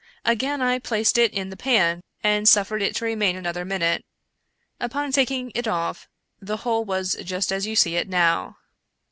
[0.25, 4.03] Again I placed it in the pan, and suffered it to remain another minute.
[4.79, 6.07] Upon taking it off,
[6.39, 8.57] the whole was just as you see it now."